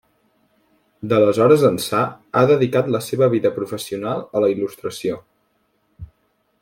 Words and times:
D'aleshores 1.11 1.65
ençà, 1.69 1.99
ha 2.37 2.43
dedicat 2.53 2.89
la 2.95 3.03
seva 3.09 3.29
vida 3.35 3.53
professional 3.59 4.25
a 4.39 4.43
la 4.45 4.51
il·lustració. 4.55 5.21